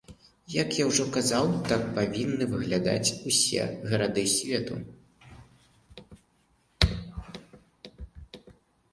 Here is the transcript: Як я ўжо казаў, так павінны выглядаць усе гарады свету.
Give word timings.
Як 0.51 0.69
я 0.75 0.83
ўжо 0.91 1.03
казаў, 1.15 1.49
так 1.71 1.83
павінны 1.97 2.47
выглядаць 2.53 3.27
усе 3.31 3.67
гарады 3.91 4.23
свету. 4.31 4.79